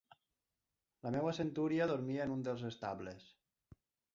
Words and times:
La 1.07 1.11
meva 1.17 1.33
centúria 1.39 1.87
dormia 1.93 2.25
en 2.27 2.33
un 2.37 2.43
dels 2.49 2.65
estables 2.71 3.29